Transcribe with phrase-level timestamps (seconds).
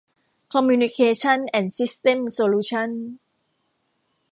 [0.53, 2.89] คอมมิวนิเคชั่น แอนด์ ซิสเต็มส์ โซลูชั่น